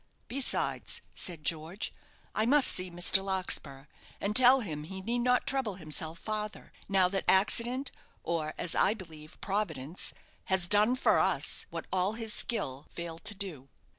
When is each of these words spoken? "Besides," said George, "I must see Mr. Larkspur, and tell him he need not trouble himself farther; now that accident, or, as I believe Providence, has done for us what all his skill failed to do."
"Besides," 0.27 1.01
said 1.13 1.43
George, 1.43 1.93
"I 2.33 2.47
must 2.47 2.69
see 2.69 2.89
Mr. 2.89 3.23
Larkspur, 3.23 3.85
and 4.19 4.35
tell 4.35 4.61
him 4.61 4.83
he 4.85 4.99
need 4.99 5.19
not 5.19 5.45
trouble 5.45 5.75
himself 5.75 6.17
farther; 6.17 6.71
now 6.89 7.07
that 7.09 7.23
accident, 7.27 7.91
or, 8.23 8.51
as 8.57 8.73
I 8.73 8.95
believe 8.95 9.39
Providence, 9.41 10.11
has 10.45 10.65
done 10.65 10.95
for 10.95 11.19
us 11.19 11.67
what 11.69 11.85
all 11.93 12.13
his 12.13 12.33
skill 12.33 12.87
failed 12.89 13.23
to 13.25 13.35
do." 13.35 13.69